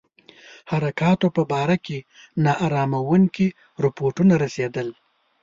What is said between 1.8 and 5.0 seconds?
کې نا اراموونکي رپوټونه رسېدل.